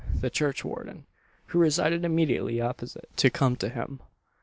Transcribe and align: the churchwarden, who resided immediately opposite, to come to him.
the 0.15 0.31
churchwarden, 0.31 1.03
who 1.49 1.59
resided 1.59 2.03
immediately 2.03 2.59
opposite, 2.59 3.07
to 3.15 3.29
come 3.29 3.55
to 3.55 3.69
him. 3.69 3.99